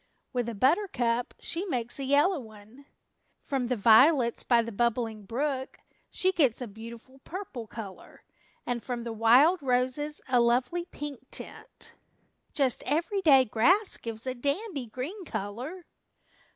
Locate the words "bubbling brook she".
4.71-6.31